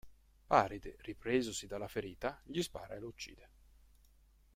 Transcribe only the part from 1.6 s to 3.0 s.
dalla ferita, gli spara e